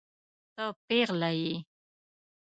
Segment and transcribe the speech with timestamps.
[0.55, 1.55] ته پيغله يې.